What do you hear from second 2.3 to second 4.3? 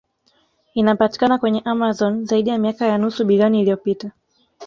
ya miaka ya nusu bilioni iliyopita